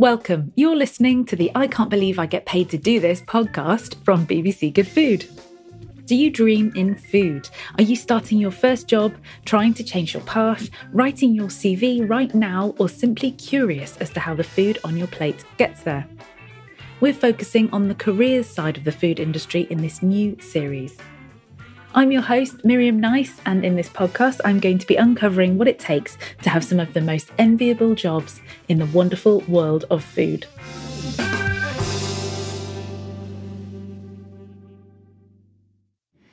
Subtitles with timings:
[0.00, 0.54] Welcome.
[0.56, 4.26] You're listening to the I Can't Believe I Get Paid to Do This podcast from
[4.26, 5.26] BBC Good Food.
[6.06, 7.50] Do you dream in food?
[7.76, 12.34] Are you starting your first job, trying to change your path, writing your CV right
[12.34, 16.08] now, or simply curious as to how the food on your plate gets there?
[17.02, 20.96] We're focusing on the careers side of the food industry in this new series.
[21.92, 25.66] I'm your host, Miriam Nice, and in this podcast, I'm going to be uncovering what
[25.66, 30.04] it takes to have some of the most enviable jobs in the wonderful world of
[30.04, 30.46] food.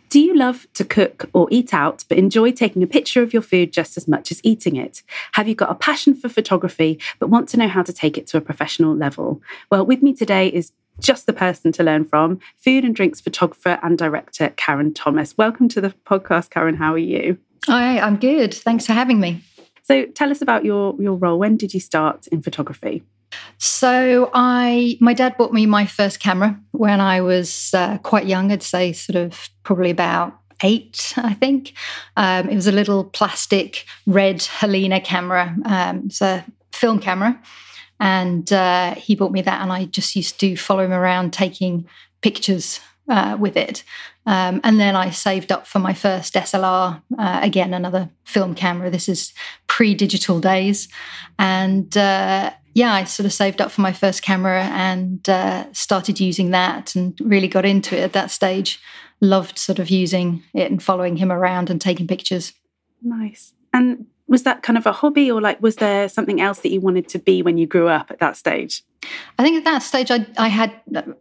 [0.09, 3.41] Do you love to cook or eat out, but enjoy taking a picture of your
[3.41, 5.01] food just as much as eating it?
[5.33, 8.27] Have you got a passion for photography, but want to know how to take it
[8.27, 9.41] to a professional level?
[9.71, 13.79] Well, with me today is just the person to learn from food and drinks photographer
[13.83, 15.37] and director Karen Thomas.
[15.37, 16.75] Welcome to the podcast, Karen.
[16.75, 17.37] How are you?
[17.65, 18.53] Hi, I'm good.
[18.53, 19.41] Thanks for having me.
[19.83, 21.39] So, tell us about your your role.
[21.39, 23.03] When did you start in photography?
[23.57, 28.51] So, I my dad bought me my first camera when I was uh, quite young.
[28.51, 31.73] I'd say sort of probably about eight, I think.
[32.15, 35.55] Um, it was a little plastic red Halina camera.
[35.65, 37.41] Um, it's a film camera
[37.99, 41.87] and uh, he bought me that, and I just used to follow him around taking
[42.21, 43.83] pictures uh, with it.
[44.25, 48.89] Um, and then I saved up for my first SLR, uh, again, another film camera.
[48.89, 49.33] This is
[49.67, 50.89] pre digital days.
[51.39, 56.19] And uh, yeah, I sort of saved up for my first camera and uh, started
[56.19, 58.79] using that and really got into it at that stage.
[59.21, 62.53] Loved sort of using it and following him around and taking pictures.
[63.01, 63.53] Nice.
[63.73, 66.81] And was that kind of a hobby or like was there something else that you
[66.81, 68.83] wanted to be when you grew up at that stage?
[69.37, 70.73] I think at that stage i, I had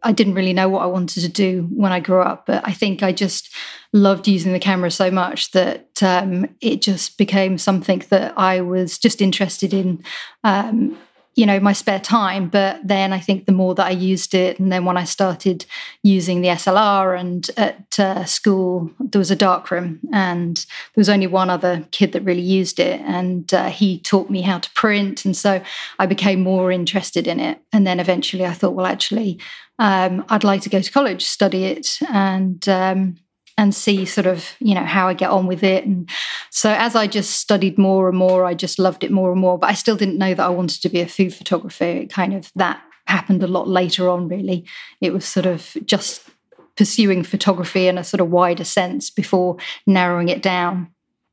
[0.03, 2.73] i didn't really know what i wanted to do when i grew up but i
[2.73, 3.55] think i just
[3.93, 8.99] loved using the camera so much that um, it just became something that i was
[8.99, 10.03] just interested in
[10.43, 10.97] um,
[11.37, 14.59] you know my spare time but then i think the more that i used it
[14.59, 15.65] and then when i started
[16.03, 20.57] using the slr and at uh, school there was a darkroom and
[20.95, 24.41] there was only one other kid that really used it and uh, he taught me
[24.41, 25.63] how to print and so
[25.99, 27.61] i became more interested in it.
[27.73, 29.39] And then eventually i thought well actually
[29.79, 33.17] um, i'd like to go to college study it and um,
[33.59, 35.85] and see sort of you know how I get on with it.
[35.85, 36.11] And
[36.51, 39.59] so as I just studied more and more, I just loved it more and more.
[39.59, 41.85] But I still didn't know that I wanted to be a food photographer.
[41.85, 44.29] It kind of that happened a lot later on.
[44.29, 44.67] Really,
[45.01, 46.29] it was sort of just
[46.77, 49.57] pursuing photography in a sort of wider sense before
[49.87, 50.89] narrowing it down.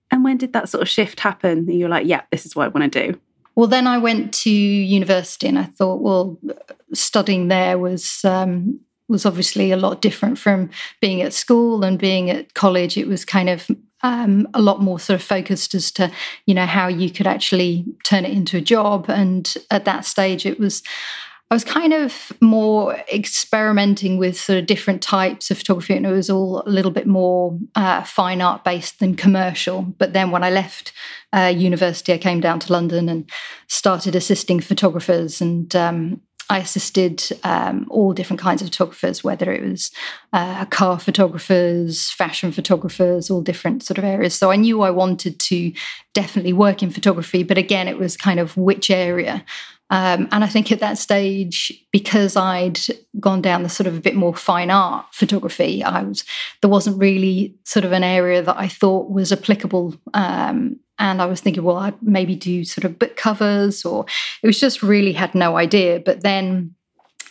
[0.10, 1.70] And when did that sort of shift happen?
[1.70, 3.20] You're like, yeah, this is what I want to do.
[3.56, 6.40] Well, then I went to university and I thought, well,
[6.94, 10.70] studying there was um, was obviously a lot different from
[11.02, 12.98] being at school and being at college.
[12.98, 13.70] It was kind of
[14.02, 16.12] um, a lot more sort of focused as to
[16.46, 19.10] you know how you could actually turn it into a job.
[19.10, 20.84] And at that stage, it was
[21.54, 26.12] I was kind of more experimenting with sort of different types of photography, and it
[26.12, 29.84] was all a little bit more uh, fine art based than commercial.
[29.84, 30.94] But then when I left
[31.32, 33.30] uh, university, I came down to London and
[33.68, 39.64] started assisting photographers and um, I assisted um, all different kinds of photographers, whether it
[39.64, 39.92] was
[40.34, 44.36] uh, car photographers, fashion photographers, all different sort of areas.
[44.36, 45.72] So I knew I wanted to
[46.14, 49.44] definitely work in photography, but again, it was kind of which area.
[49.90, 52.80] Um, and I think at that stage, because I'd
[53.20, 56.24] gone down the sort of a bit more fine art photography, I was
[56.62, 61.26] there wasn't really sort of an area that I thought was applicable um, and I
[61.26, 64.06] was thinking, well, I'd maybe do sort of book covers, or
[64.42, 66.00] it was just really had no idea.
[66.00, 66.76] But then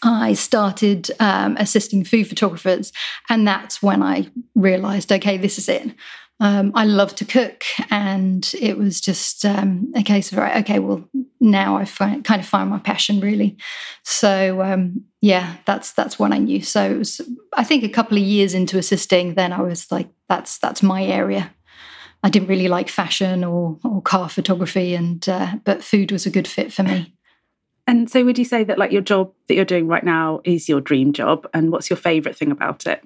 [0.02, 2.92] I started um, assisting food photographers,
[3.28, 5.94] and that's when I realized, okay, this is it.
[6.40, 10.80] Um, I love to cook, and it was just um, a case of right, okay,
[10.80, 13.56] well, now I find, kind of find my passion really.
[14.02, 16.62] So um, yeah, that's that's when I knew.
[16.62, 17.20] So it was,
[17.56, 21.04] I think, a couple of years into assisting, then I was like, that's that's my
[21.04, 21.54] area.
[22.22, 26.30] I didn't really like fashion or, or car photography, and uh, but food was a
[26.30, 27.14] good fit for me.
[27.84, 30.68] And so, would you say that like your job that you're doing right now is
[30.68, 31.48] your dream job?
[31.52, 33.02] And what's your favourite thing about it?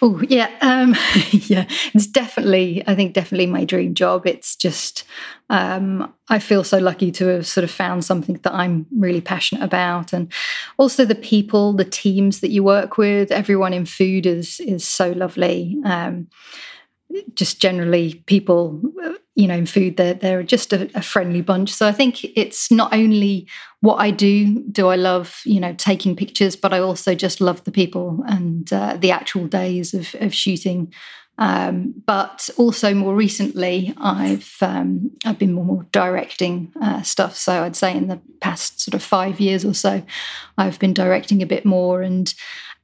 [0.00, 0.94] Oh yeah, um,
[1.30, 1.66] yeah.
[1.92, 4.26] It's definitely, I think, definitely my dream job.
[4.26, 5.04] It's just,
[5.50, 9.64] um, I feel so lucky to have sort of found something that I'm really passionate
[9.64, 10.32] about, and
[10.76, 13.30] also the people, the teams that you work with.
[13.30, 15.78] Everyone in food is is so lovely.
[15.84, 16.28] Um,
[17.34, 18.80] just generally people
[19.34, 21.72] you know in food they're, they're just a, a, friendly bunch.
[21.72, 23.48] So i think it's not only
[23.80, 27.64] what i do do i love you know taking pictures but i also just love
[27.64, 30.92] the people and uh, the actual days of, of shooting.
[31.38, 37.36] Um, but also more recently i've um, i've been more directing uh, stuff.
[37.36, 40.02] So i'd say in the past sort of five years or so
[40.58, 42.32] i've been directing a bit more and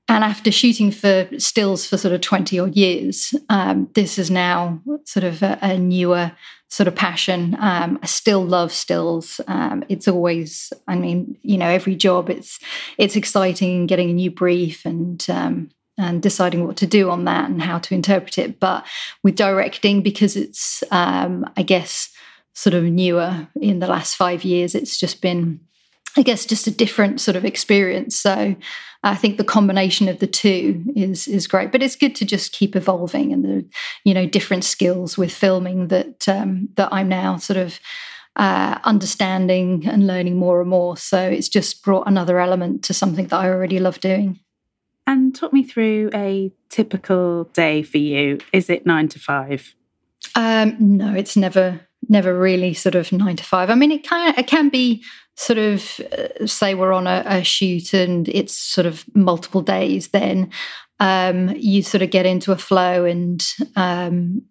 [0.09, 4.81] and after shooting for stills for sort of 20 odd years, um, this is now
[5.05, 6.33] sort of a, a newer
[6.69, 7.57] sort of passion.
[7.59, 9.41] Um, I still love stills.
[9.47, 12.59] Um, it's always, I mean, you know, every job it's
[12.99, 17.51] it's exciting getting a new brief and um, and deciding what to do on that
[17.51, 18.61] and how to interpret it.
[18.61, 18.87] But
[19.23, 22.11] with directing, because it's, um, I guess,
[22.55, 25.61] sort of newer in the last five years, it's just been
[26.17, 28.17] I guess just a different sort of experience.
[28.17, 28.57] So
[29.03, 31.71] I think the combination of the two is is great.
[31.71, 33.65] But it's good to just keep evolving and the
[34.05, 37.79] you know different skills with filming that um, that I'm now sort of
[38.37, 40.97] uh, understanding and learning more and more.
[40.97, 44.41] So it's just brought another element to something that I already love doing.
[45.07, 48.39] And talk me through a typical day for you.
[48.53, 49.75] Is it nine to five?
[50.35, 53.71] Um, no, it's never never really sort of nine to five.
[53.71, 55.05] I mean, it can it can be
[55.37, 60.09] sort of uh, say we're on a, a, shoot and it's sort of multiple days,
[60.09, 60.51] then
[60.99, 63.47] um, you sort of get into a flow and
[63.77, 64.43] um,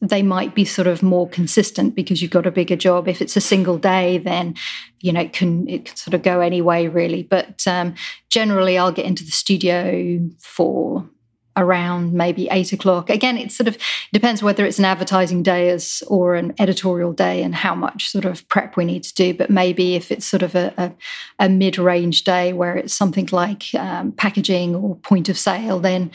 [0.00, 3.08] they might be sort of more consistent because you've got a bigger job.
[3.08, 4.54] If it's a single day, then
[5.00, 7.22] you know it can it can sort of go any way really.
[7.22, 7.94] But um,
[8.30, 11.08] generally, I'll get into the studio for
[11.56, 13.10] around maybe eight o'clock.
[13.10, 13.78] Again, it sort of
[14.12, 15.76] depends whether it's an advertising day
[16.06, 19.34] or an editorial day and how much sort of prep we need to do.
[19.34, 20.92] But maybe if it's sort of a, a,
[21.46, 26.10] a mid-range day where it's something like um, packaging or point of sale, then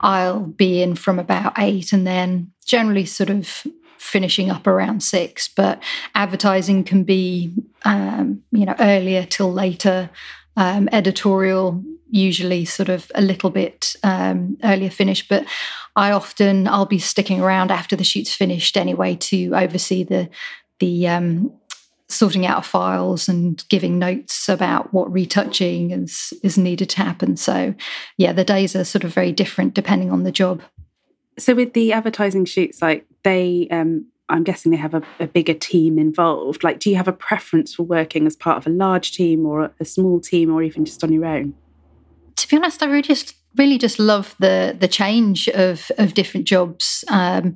[0.00, 3.66] I'll be in from about eight and then generally sort of
[3.98, 5.48] finishing up around six.
[5.48, 5.82] But
[6.14, 7.52] advertising can be,
[7.84, 10.10] um, you know, earlier till later.
[10.58, 15.44] Um, editorial usually sort of a little bit um, earlier finish, but
[15.96, 20.28] I often I'll be sticking around after the shoot's finished anyway to oversee the
[20.78, 21.52] the um,
[22.08, 27.36] sorting out of files and giving notes about what retouching is is needed to happen.
[27.36, 27.74] So
[28.16, 30.62] yeah, the days are sort of very different depending on the job.
[31.38, 35.54] So with the advertising shoots, like they um I'm guessing they have a, a, bigger
[35.54, 36.64] team involved.
[36.64, 39.70] Like, do you have a preference for working as part of a large team or
[39.78, 41.54] a small team or even just on your own?
[42.36, 46.46] To be honest, I really just really just love the the change of of different
[46.46, 47.04] jobs.
[47.08, 47.54] Um,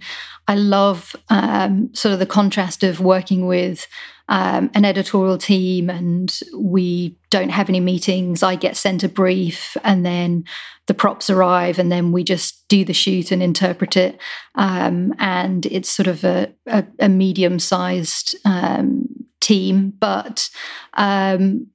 [0.48, 3.86] I love um, sort of the contrast of working with
[4.28, 8.42] um, an editorial team, and we don't have any meetings.
[8.42, 10.44] I get sent a brief, and then
[10.86, 14.18] the props arrive, and then we just do the shoot and interpret it.
[14.54, 19.08] Um, and it's sort of a, a, a medium sized um,
[19.40, 20.48] team, but
[20.94, 21.66] um,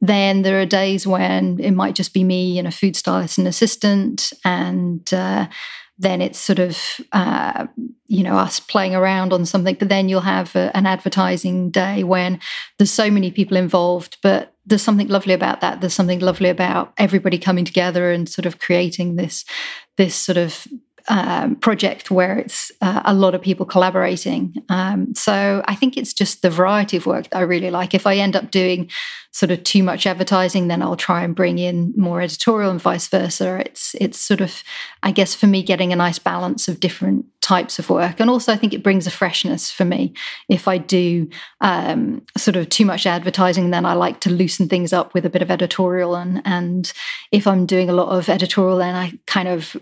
[0.00, 3.48] then there are days when it might just be me and a food stylist and
[3.48, 5.48] assistant, and uh,
[5.98, 6.78] then it's sort of
[7.12, 7.66] uh,
[8.06, 9.74] you know us playing around on something.
[9.74, 12.38] But then you'll have a, an advertising day when
[12.78, 15.80] there's so many people involved, but there's something lovely about that.
[15.80, 19.44] There's something lovely about everybody coming together and sort of creating this
[19.96, 20.66] this sort of
[21.08, 24.54] um, project where it's uh, a lot of people collaborating.
[24.68, 27.94] Um, so I think it's just the variety of work that I really like.
[27.94, 28.90] If I end up doing
[29.32, 33.08] sort of too much advertising, then I'll try and bring in more editorial and vice
[33.08, 33.62] versa.
[33.64, 34.62] It's it's sort of,
[35.02, 38.52] I guess, for me, getting a nice balance of different types of work, and also
[38.52, 40.12] I think it brings a freshness for me.
[40.48, 41.28] If I do
[41.60, 45.30] um, sort of too much advertising, then I like to loosen things up with a
[45.30, 46.92] bit of editorial, and and
[47.32, 49.76] if I'm doing a lot of editorial, then I kind of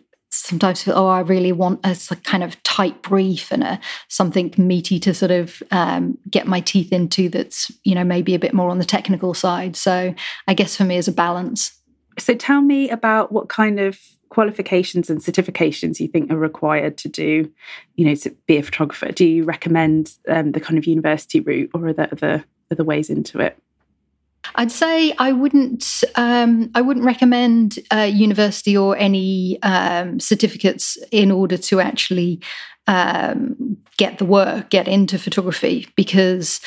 [0.44, 4.98] sometimes feel, oh, I really want a, kind of tight brief and a something meaty
[5.00, 7.28] to sort of um, get my teeth into.
[7.28, 9.76] That's you know maybe a bit more on the technical side.
[9.76, 10.14] So
[10.46, 11.72] I guess for me, is a balance.
[12.18, 17.08] So tell me about what kind of qualifications and certifications you think are required to
[17.08, 17.50] do,
[17.94, 19.12] you know, to be a photographer.
[19.12, 23.10] Do you recommend um, the kind of university route, or are there other other ways
[23.10, 23.58] into it?
[24.54, 26.04] I'd say I wouldn't.
[26.14, 32.40] Um, I wouldn't recommend uh, university or any um, certificates in order to actually
[32.86, 36.60] um, get the work, get into photography, because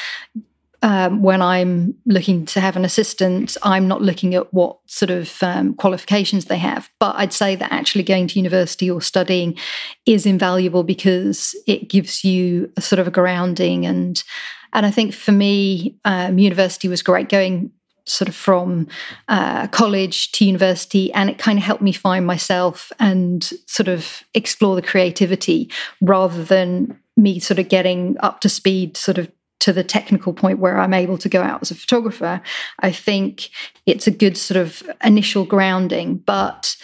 [0.81, 5.41] um, when I'm looking to have an assistant, I'm not looking at what sort of
[5.43, 6.89] um, qualifications they have.
[6.99, 9.57] But I'd say that actually going to university or studying
[10.05, 14.23] is invaluable because it gives you a sort of a grounding and
[14.73, 17.71] and I think for me, um, university was great going
[18.05, 18.87] sort of from
[19.27, 24.23] uh, college to university, and it kind of helped me find myself and sort of
[24.33, 25.71] explore the creativity
[26.01, 30.59] rather than me sort of getting up to speed, sort of to the technical point
[30.59, 32.41] where I'm able to go out as a photographer.
[32.79, 33.49] I think
[33.85, 36.75] it's a good sort of initial grounding, but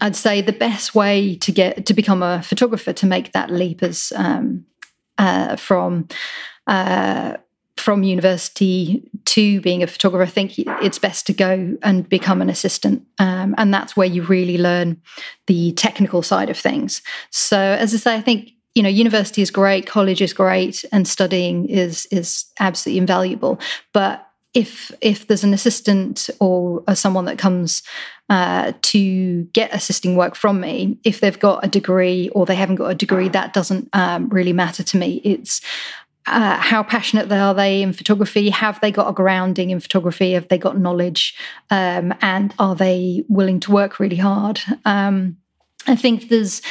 [0.00, 3.82] I'd say the best way to get to become a photographer to make that leap
[3.82, 4.64] is um,
[5.18, 6.08] uh, from
[6.66, 7.36] uh,
[7.76, 12.48] from university to being a photographer, I think it's best to go and become an
[12.48, 13.04] assistant.
[13.18, 15.00] Um, and that's where you really learn
[15.46, 17.02] the technical side of things.
[17.30, 21.06] So, as I say, I think you know university is great college is great and
[21.06, 23.60] studying is is absolutely invaluable
[23.92, 27.82] but if if there's an assistant or, or someone that comes
[28.28, 32.76] uh, to get assisting work from me, if they've got a degree or they haven't
[32.76, 35.20] got a degree, that doesn't um, really matter to me.
[35.24, 35.60] It's
[36.26, 38.50] uh, how passionate they are they in photography?
[38.50, 40.32] Have they got a grounding in photography?
[40.32, 41.34] Have they got knowledge?
[41.70, 44.60] Um, and are they willing to work really hard?
[44.84, 45.38] Um,
[45.86, 46.62] I think there's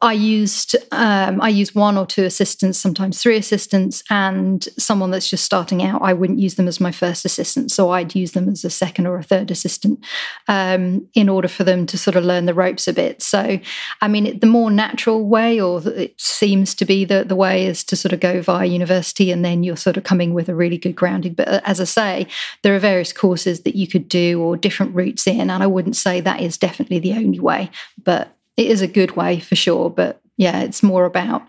[0.00, 5.28] I used um, I use one or two assistants, sometimes three assistants, and someone that's
[5.28, 6.00] just starting out.
[6.02, 9.06] I wouldn't use them as my first assistant, so I'd use them as a second
[9.06, 10.04] or a third assistant
[10.48, 13.22] um, in order for them to sort of learn the ropes a bit.
[13.22, 13.58] So,
[14.00, 17.84] I mean, the more natural way, or it seems to be the the way, is
[17.84, 20.78] to sort of go via university, and then you're sort of coming with a really
[20.78, 21.34] good grounding.
[21.34, 22.26] But uh, as I say,
[22.62, 25.96] there are various courses that you could do or different routes in, and I wouldn't
[25.96, 27.70] say that is definitely the only way,
[28.02, 29.90] but it is a good way for sure.
[29.90, 31.42] But yeah, it's more about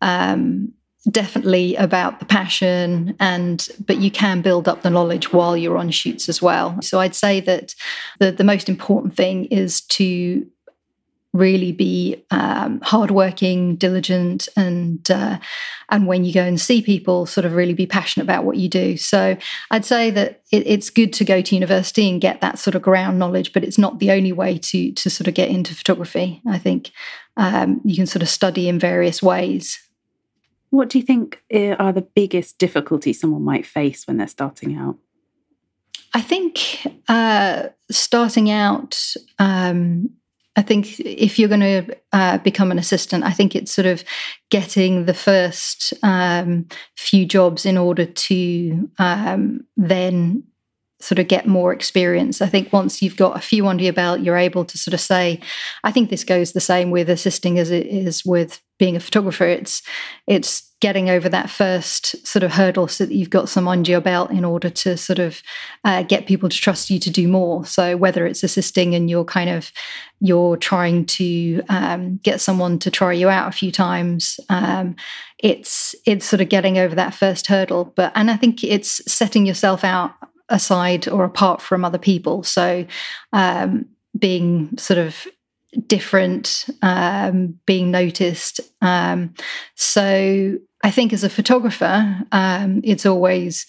[0.00, 0.72] um,
[1.10, 5.90] definitely about the passion and but you can build up the knowledge while you're on
[5.90, 7.74] shoots as well so i'd say that
[8.20, 10.46] the, the most important thing is to
[11.34, 15.38] really be um, hardworking, diligent, and uh,
[15.90, 18.68] and when you go and see people, sort of really be passionate about what you
[18.68, 18.96] do.
[18.96, 19.36] So
[19.70, 22.82] I'd say that it, it's good to go to university and get that sort of
[22.82, 26.40] ground knowledge, but it's not the only way to to sort of get into photography.
[26.46, 26.92] I think
[27.36, 29.80] um, you can sort of study in various ways.
[30.70, 34.76] What do you think eh, are the biggest difficulties someone might face when they're starting
[34.76, 34.96] out?
[36.14, 39.00] I think uh, starting out.
[39.40, 40.10] Um,
[40.56, 44.04] I think if you're going to uh, become an assistant, I think it's sort of
[44.50, 50.44] getting the first um, few jobs in order to um, then
[51.04, 52.40] sort of get more experience.
[52.40, 55.00] I think once you've got a few under your belt, you're able to sort of
[55.00, 55.40] say,
[55.84, 59.44] I think this goes the same with assisting as it is with being a photographer.
[59.44, 59.82] It's
[60.26, 64.00] it's getting over that first sort of hurdle so that you've got some under your
[64.00, 65.42] belt in order to sort of
[65.84, 67.64] uh, get people to trust you to do more.
[67.64, 69.72] So whether it's assisting and you're kind of
[70.20, 74.96] you're trying to um, get someone to try you out a few times, um,
[75.38, 77.92] it's it's sort of getting over that first hurdle.
[77.96, 80.12] But and I think it's setting yourself out
[80.54, 82.42] aside or apart from other people.
[82.42, 82.86] So
[83.32, 83.84] um,
[84.18, 85.26] being sort of
[85.86, 88.60] different, um, being noticed.
[88.80, 89.34] Um,
[89.74, 93.66] so I think as a photographer, um, it's always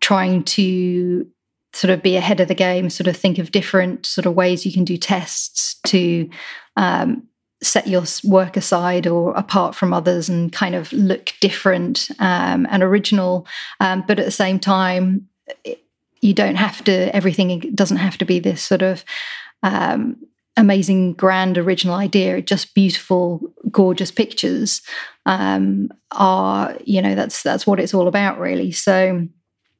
[0.00, 1.26] trying to
[1.72, 4.66] sort of be ahead of the game, sort of think of different sort of ways
[4.66, 6.28] you can do tests to
[6.76, 7.22] um,
[7.62, 12.82] set your work aside or apart from others and kind of look different um, and
[12.82, 13.46] original.
[13.80, 15.28] Um, but at the same time,
[16.20, 19.04] you don't have to, everything doesn't have to be this sort of
[19.62, 20.16] um,
[20.56, 22.40] amazing, grand, original idea.
[22.42, 24.82] Just beautiful, gorgeous pictures
[25.26, 28.72] um, are, you know, that's that's what it's all about, really.
[28.72, 29.28] So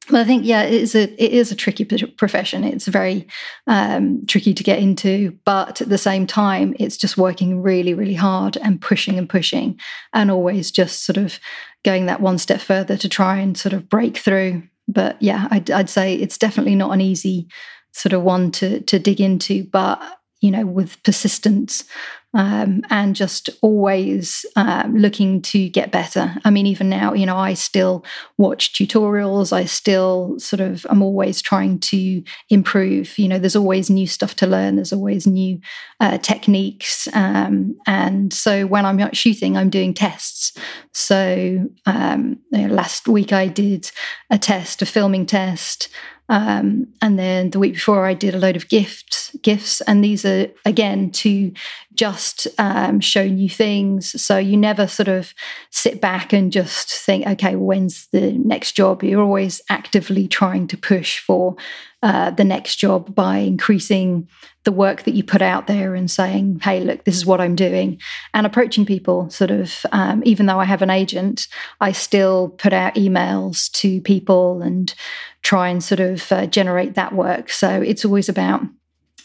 [0.09, 2.63] but I think, yeah, it is a it is a tricky profession.
[2.63, 3.27] It's very
[3.67, 8.13] um, tricky to get into, but at the same time, it's just working really, really
[8.13, 9.79] hard and pushing and pushing,
[10.13, 11.39] and always just sort of
[11.83, 14.63] going that one step further to try and sort of break through.
[14.87, 17.47] But yeah, I'd, I'd say it's definitely not an easy
[17.93, 19.99] sort of one to to dig into, but
[20.39, 21.83] you know, with persistence
[22.33, 26.35] um, and just always um, looking to get better.
[26.45, 28.05] I mean, even now, you know, I still
[28.37, 29.51] watch tutorials.
[29.51, 33.17] I still sort of, I'm always trying to improve.
[33.17, 34.75] You know, there's always new stuff to learn.
[34.75, 35.59] There's always new
[35.99, 37.07] uh, techniques.
[37.13, 40.53] Um, and so when I'm shooting, I'm doing tests.
[40.93, 43.89] So um, you know, last week I did
[44.29, 45.89] a test, a filming test.
[46.29, 50.25] Um, and then the week before, I did a load of gifts, gifts, and these
[50.25, 51.53] are again to
[51.97, 54.21] just um, show new things.
[54.21, 55.33] So you never sort of
[55.71, 59.03] sit back and just think, okay, when's the next job?
[59.03, 61.55] You're always actively trying to push for
[62.03, 64.29] uh, the next job by increasing
[64.63, 67.55] the work that you put out there and saying, hey, look, this is what I'm
[67.55, 67.99] doing,
[68.33, 69.29] and approaching people.
[69.29, 71.47] Sort of, um, even though I have an agent,
[71.81, 74.93] I still put out emails to people and
[75.41, 77.49] try and sort of uh, generate that work.
[77.49, 78.61] So it's always about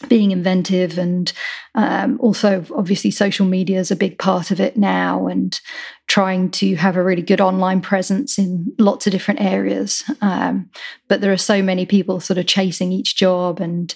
[0.09, 1.31] being inventive and
[1.75, 5.59] um, also obviously social media is a big part of it now and
[6.07, 10.03] trying to have a really good online presence in lots of different areas.
[10.21, 10.69] Um,
[11.07, 13.95] but there are so many people sort of chasing each job and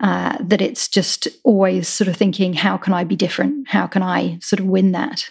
[0.00, 3.68] uh, that it's just always sort of thinking how can i be different?
[3.68, 5.28] How can i sort of win that?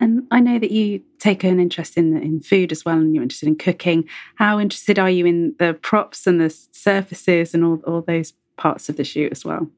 [0.00, 3.22] And I know that you take an interest in in food as well, and you're
[3.22, 4.08] interested in cooking.
[4.34, 8.88] How interested are you in the props and the surfaces and all, all those parts
[8.88, 9.68] of the shoot as well?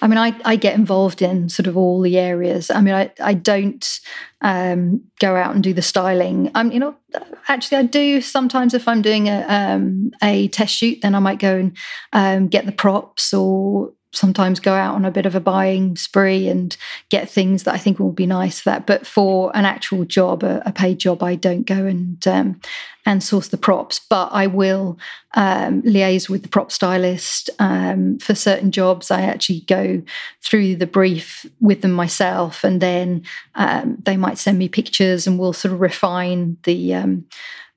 [0.00, 2.70] I mean, I, I get involved in sort of all the areas.
[2.70, 4.00] I mean, I, I don't
[4.40, 6.50] um, go out and do the styling.
[6.54, 6.96] I'm, you know,
[7.48, 11.38] actually, I do sometimes if I'm doing a um, a test shoot, then I might
[11.38, 11.76] go and
[12.12, 16.48] um, get the props or sometimes go out on a bit of a buying spree
[16.48, 16.76] and
[17.10, 18.86] get things that I think will be nice for that.
[18.86, 22.60] But for an actual job, a, a paid job, I don't go and um,
[23.08, 23.98] and source the props.
[23.98, 24.98] But I will
[25.34, 29.10] um, liaise with the prop stylist um, for certain jobs.
[29.10, 30.02] I actually go
[30.42, 33.22] through the brief with them myself, and then
[33.54, 37.24] um, they might send me pictures, and we'll sort of refine the um,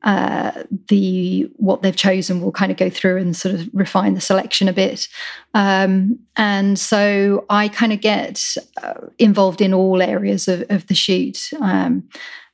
[0.03, 4.21] uh, the what they've chosen We'll kind of go through and sort of refine the
[4.21, 5.07] selection a bit.
[5.53, 8.43] Um, and so I kind of get
[8.83, 11.51] uh, involved in all areas of, of the shoot.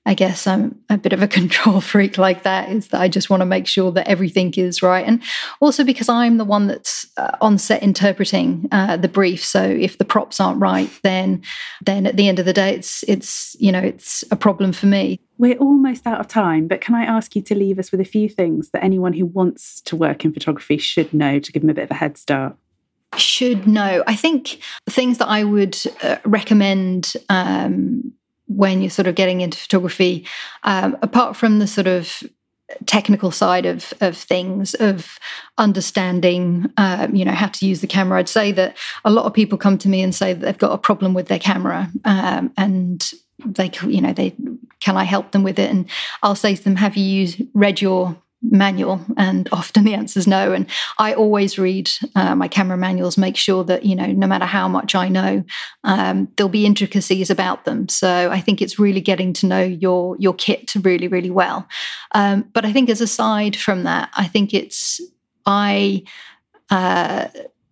[0.08, 3.30] I guess I'm a bit of a control freak like that is that I just
[3.30, 5.06] want to make sure that everything is right.
[5.06, 5.22] And
[5.60, 9.44] also because I'm the one that's uh, on set interpreting uh, the brief.
[9.44, 11.42] So if the props aren't right, then
[11.86, 14.86] then at the end of the day, it's it's you know it's a problem for
[14.86, 15.20] me.
[15.38, 18.06] We're almost out of time, but can I ask you to leave us with a
[18.06, 21.70] few things that anyone who wants to work in photography should know to give them
[21.70, 22.56] a bit of a head start?
[23.18, 24.04] Should know.
[24.08, 28.14] I think things that I would uh, recommend um,
[28.48, 30.26] when you're sort of getting into photography,
[30.64, 32.24] um, apart from the sort of
[32.86, 35.20] technical side of of things of
[35.58, 39.34] understanding um, you know how to use the camera i'd say that a lot of
[39.34, 42.52] people come to me and say that they've got a problem with their camera um,
[42.58, 43.14] and
[43.46, 44.36] they you know they
[44.82, 45.70] can i help them with it?
[45.70, 45.90] And
[46.24, 50.28] i'll say to them have you used read your manual and often the answer is
[50.28, 50.54] no.
[50.54, 50.68] And
[51.00, 54.68] i always read uh, my camera manuals make sure that you know no matter how
[54.68, 55.44] much i know
[55.84, 57.90] um, there'll be intricacies about them.
[57.90, 61.68] So i think it's really getting to know your your kit really really well.
[62.14, 65.02] Um, but i think as aside from that i think it's
[65.46, 66.04] i
[66.70, 67.28] uh,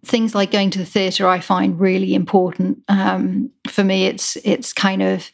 [0.05, 2.83] things like going to the theatre i find really important.
[2.87, 5.31] Um, for me it's it's kind of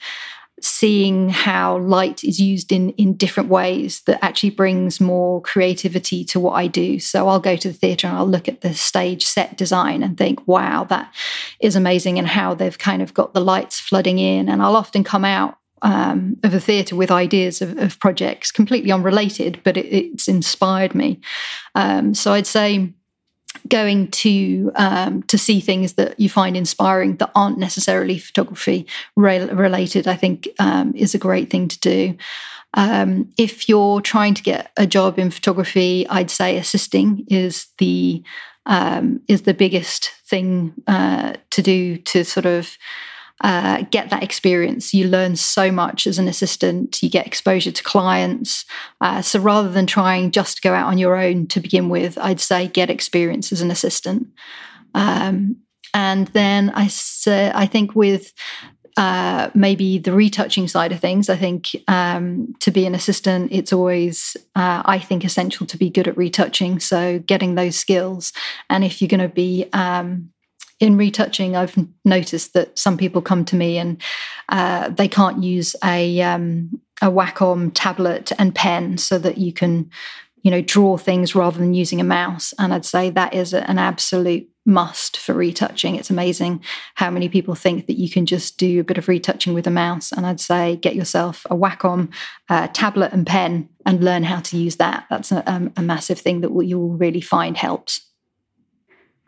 [0.64, 6.40] seeing how light is used in in different ways that actually brings more creativity to
[6.40, 7.00] what I do.
[7.00, 10.18] So I'll go to the theatre and I'll look at the stage set design and
[10.18, 11.14] think, wow, that
[11.60, 14.50] is amazing, and how they've kind of got the lights flooding in.
[14.50, 18.92] And I'll often come out um, of the theatre with ideas of, of, projects completely
[18.92, 21.20] unrelated, but it, it's inspired me.
[21.74, 22.94] Um, so I'd say
[23.68, 29.46] going to um, to see things that you find inspiring that aren't necessarily photography re-
[29.46, 32.18] related, I think um, is a great thing to do.
[32.74, 38.24] Um, if you're trying to get a job in photography, I'd say assisting is the
[38.66, 42.78] um, is the biggest thing uh, to do to sort of
[43.42, 44.94] uh, get that experience.
[44.94, 47.02] You learn so much as an assistant.
[47.02, 48.66] You get exposure to clients.
[49.00, 52.18] Uh, so rather than trying just to go out on your own to begin with,
[52.18, 54.28] I'd say get experience as an assistant.
[54.94, 55.58] Um,
[55.94, 58.34] and then I say, I think with
[58.98, 61.30] uh, maybe the retouching side of things.
[61.30, 65.90] I think um, to be an assistant, it's always, uh, I think, essential to be
[65.90, 66.80] good at retouching.
[66.80, 68.34] So getting those skills.
[68.70, 70.32] And if you're going to be um,
[70.82, 74.02] in retouching, I've noticed that some people come to me and
[74.50, 79.90] uh, they can't use a um, a Wacom tablet and pen so that you can,
[80.42, 82.54] you know, draw things rather than using a mouse.
[82.60, 85.96] And I'd say that is an absolute must for retouching.
[85.96, 86.64] It's amazing
[86.96, 89.72] how many people think that you can just do a bit of retouching with a
[89.72, 90.12] mouse.
[90.12, 92.12] And I'd say get yourself a Wacom
[92.50, 95.06] uh, tablet and pen and learn how to use that.
[95.10, 98.11] That's a, um, a massive thing that you'll really find helps.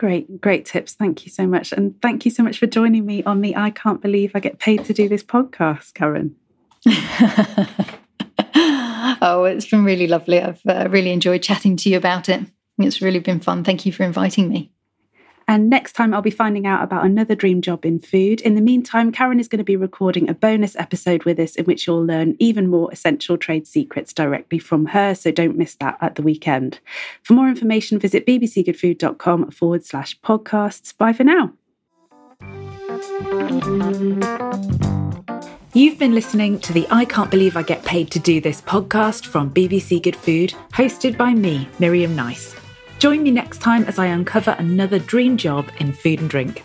[0.03, 0.95] Great, great tips.
[0.95, 1.71] Thank you so much.
[1.71, 4.59] And thank you so much for joining me on the I Can't Believe I Get
[4.59, 6.35] Paid to Do This podcast, Karen.
[9.21, 10.41] oh, it's been really lovely.
[10.41, 12.41] I've uh, really enjoyed chatting to you about it.
[12.79, 13.63] It's really been fun.
[13.63, 14.72] Thank you for inviting me.
[15.47, 18.41] And next time, I'll be finding out about another dream job in food.
[18.41, 21.65] In the meantime, Karen is going to be recording a bonus episode with us in
[21.65, 25.15] which you'll learn even more essential trade secrets directly from her.
[25.15, 26.79] So don't miss that at the weekend.
[27.21, 30.95] For more information, visit bbcgoodfood.com forward slash podcasts.
[30.97, 31.53] Bye for now.
[35.75, 39.25] You've been listening to the I Can't Believe I Get Paid to Do This podcast
[39.25, 42.62] from BBC Good Food, hosted by me, Miriam Nice.
[43.03, 46.63] Join me next time as I uncover another dream job in food and drink.